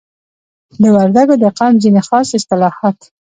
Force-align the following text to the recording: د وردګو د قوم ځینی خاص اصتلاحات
د 0.81 0.83
وردګو 0.95 1.35
د 1.43 1.45
قوم 1.57 1.73
ځینی 1.81 2.01
خاص 2.07 2.27
اصتلاحات 2.39 2.97